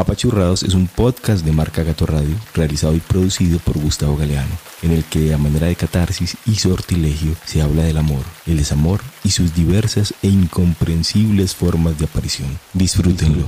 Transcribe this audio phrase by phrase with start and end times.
[0.00, 4.48] Apachurrados es un podcast de marca Gato Radio, realizado y producido por Gustavo Galeano,
[4.80, 9.02] en el que a manera de catarsis y sortilegio se habla del amor, el desamor
[9.24, 12.58] y sus diversas e incomprensibles formas de aparición.
[12.72, 13.44] Disfrútenlo.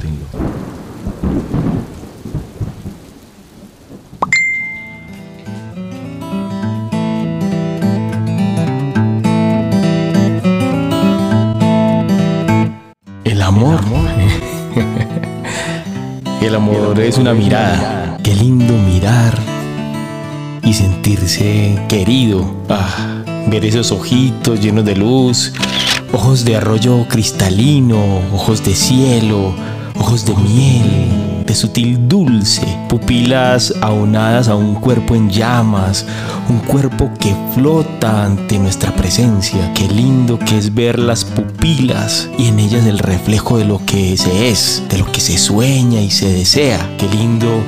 [13.25, 13.81] El amor.
[13.81, 13.89] El
[15.01, 15.09] amor
[16.45, 18.19] es una mirada.
[18.25, 19.33] Qué lindo mirar
[20.65, 22.65] y sentirse querido.
[22.69, 25.53] Ah, ver esos ojitos llenos de luz,
[26.13, 29.55] ojos de arroyo cristalino, ojos de cielo,
[29.97, 31.11] ojos de miel,
[31.47, 36.07] de sutil dulce, pupilas aunadas a un cuerpo en llamas,
[36.49, 39.73] un cuerpo que flota ante nuestra presencia.
[39.75, 44.17] Qué lindo que es ver las pupilas y en ellas el reflejo de lo que
[44.17, 46.97] se es, de lo que se sueña y se desea.
[46.99, 47.63] Qué lindo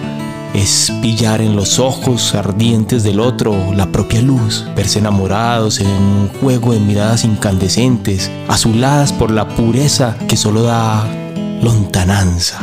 [0.54, 6.28] es pillar en los ojos ardientes del otro la propia luz, verse enamorados en un
[6.40, 11.04] juego de miradas incandescentes, azuladas por la pureza que solo da
[11.60, 12.60] lontananza.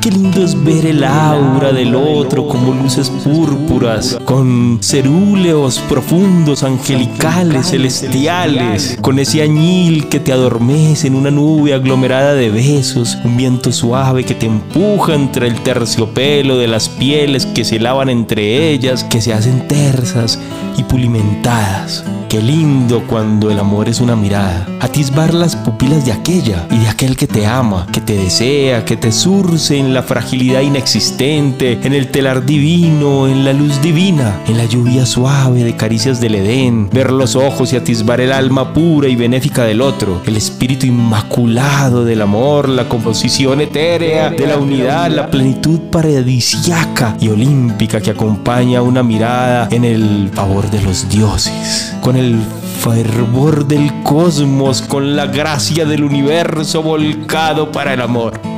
[0.00, 7.70] Qué lindo es ver el aura del otro como luces púrpuras, con cerúleos profundos, angelicales,
[7.70, 13.72] celestiales, con ese añil que te adormece en una nube aglomerada de besos, un viento
[13.72, 19.04] suave que te empuja entre el terciopelo de las pieles que se lavan entre ellas,
[19.04, 20.38] que se hacen tersas
[20.76, 22.04] y pulimentadas.
[22.30, 24.64] Qué lindo cuando el amor es una mirada.
[24.78, 28.96] Atisbar las pupilas de aquella y de aquel que te ama, que te desea, que
[28.96, 34.56] te surce en la fragilidad inexistente, en el telar divino, en la luz divina, en
[34.56, 36.88] la lluvia suave de caricias del Edén.
[36.90, 42.06] Ver los ojos y atisbar el alma pura y benéfica del otro, el espíritu inmaculado
[42.06, 48.80] del amor, la composición etérea de la unidad, la plenitud paradisiaca y olímpica que acompaña
[48.80, 51.94] una mirada en el favor de los dioses.
[52.00, 52.38] Con el
[52.80, 58.49] fervor del cosmos, con la gracia del universo volcado para el amor.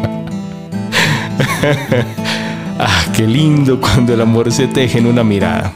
[2.78, 5.74] ah, qué lindo cuando el amor se teje en una mirada.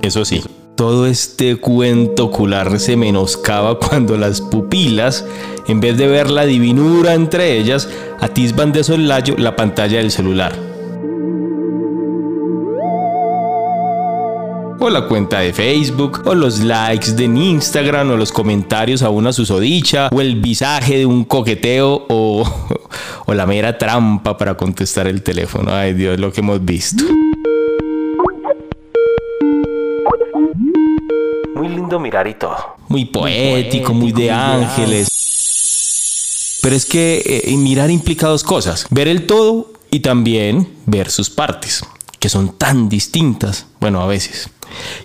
[0.00, 0.42] Eso sí,
[0.76, 5.24] todo este cuento ocular se menoscaba cuando las pupilas,
[5.68, 7.88] en vez de ver la divinura entre ellas,
[8.20, 10.71] atisban de soslayo la pantalla del celular.
[14.84, 19.32] O la cuenta de Facebook, o los likes de Instagram, o los comentarios a una
[19.32, 22.42] susodicha, o el visaje de un coqueteo, o,
[23.26, 25.72] o la mera trampa para contestar el teléfono.
[25.72, 27.04] Ay Dios, lo que hemos visto.
[31.54, 32.56] Muy lindo mirar y todo.
[32.88, 36.58] Muy poético, muy de ángeles.
[36.60, 38.88] Pero es que eh, mirar implica dos cosas.
[38.90, 41.84] Ver el todo y también ver sus partes,
[42.18, 43.66] que son tan distintas.
[43.78, 44.50] Bueno, a veces.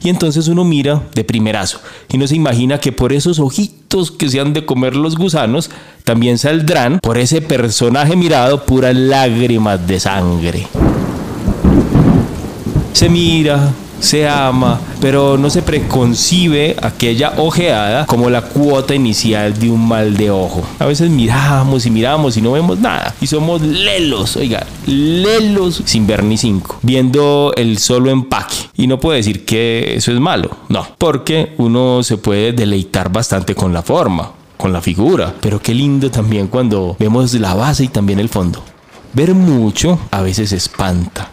[0.03, 1.79] Y entonces uno mira de primerazo
[2.09, 5.69] y no se imagina que por esos ojitos que se han de comer los gusanos
[6.03, 10.67] también saldrán por ese personaje mirado puras lágrimas de sangre.
[12.93, 19.69] Se mira, se ama, pero no se preconcibe aquella ojeada como la cuota inicial de
[19.69, 20.63] un mal de ojo.
[20.79, 23.13] A veces miramos y miramos y no vemos nada.
[23.21, 28.55] Y somos lelos, oiga, lelos sin ver ni cinco, viendo el solo empaque.
[28.75, 33.55] Y no puedo decir que eso es malo, no, porque uno se puede deleitar bastante
[33.55, 35.33] con la forma, con la figura.
[35.41, 38.63] Pero qué lindo también cuando vemos la base y también el fondo.
[39.13, 41.31] Ver mucho a veces espanta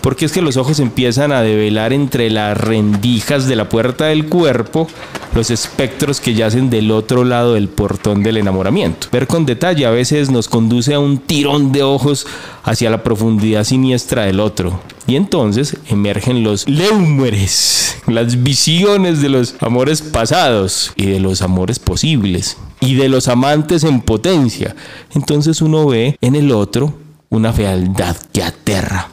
[0.00, 4.26] porque es que los ojos empiezan a develar entre las rendijas de la puerta del
[4.26, 4.88] cuerpo
[5.34, 9.08] los espectros que yacen del otro lado del portón del enamoramiento.
[9.10, 12.26] Ver con detalle a veces nos conduce a un tirón de ojos
[12.62, 14.80] hacia la profundidad siniestra del otro.
[15.06, 21.78] Y entonces emergen los leumores, las visiones de los amores pasados y de los amores
[21.78, 24.74] posibles y de los amantes en potencia.
[25.14, 26.94] Entonces uno ve en el otro
[27.28, 28.16] una fealdad.
[28.32, 29.10] Que aterra,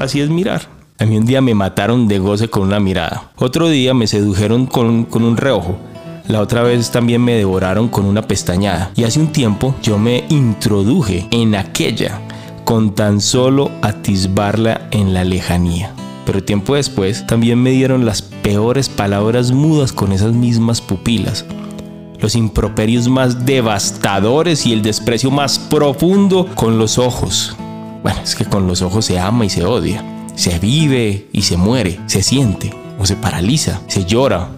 [0.00, 0.62] así es mirar.
[0.98, 3.30] A mí un día me mataron de goce con una mirada.
[3.36, 5.78] Otro día me sedujeron con, con un reojo.
[6.26, 8.90] La otra vez también me devoraron con una pestañada.
[8.96, 12.20] Y hace un tiempo yo me introduje en aquella
[12.64, 15.92] con tan solo atisbarla en la lejanía.
[16.26, 21.44] Pero tiempo después también me dieron las peores palabras mudas con esas mismas pupilas.
[22.20, 27.56] Los improperios más devastadores y el desprecio más profundo con los ojos.
[28.02, 30.04] Bueno, es que con los ojos se ama y se odia.
[30.34, 32.00] Se vive y se muere.
[32.06, 33.80] Se siente o se paraliza.
[33.88, 34.48] Se llora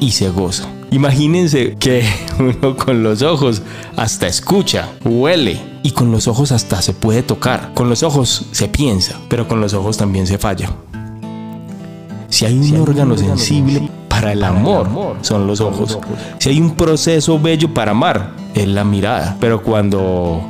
[0.00, 0.68] y se goza.
[0.90, 2.04] Imagínense que
[2.38, 3.62] uno con los ojos
[3.96, 7.72] hasta escucha, huele y con los ojos hasta se puede tocar.
[7.74, 10.70] Con los ojos se piensa, pero con los ojos también se falla.
[12.28, 15.98] Si hay un órgano sensible para el amor, son los ojos.
[16.38, 19.36] Si hay un proceso bello para amar, es la mirada.
[19.40, 20.42] Pero cuando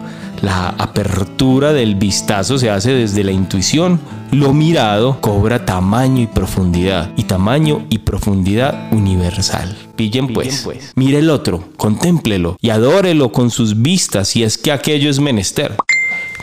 [0.43, 4.01] la apertura del vistazo se hace desde la intuición.
[4.33, 7.13] Lo mirado cobra tamaño y profundidad.
[7.17, 9.77] Y tamaño y profundidad universal.
[9.95, 10.63] Pillen pues.
[10.65, 10.93] pues.
[10.97, 15.77] Mire el otro, contémplelo y adórelo con sus vistas si es que aquello es menester.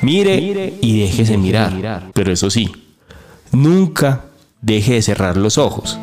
[0.01, 2.09] Mire y déjese mirar.
[2.13, 2.71] Pero eso sí,
[3.51, 4.25] nunca
[4.61, 5.99] deje de cerrar los ojos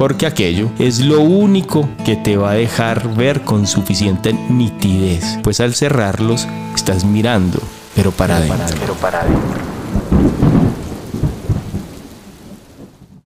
[0.00, 5.60] porque aquello es lo único que te va a dejar ver con suficiente nitidez, pues
[5.60, 7.60] al cerrarlos estás mirando,
[7.94, 8.96] pero para adentro.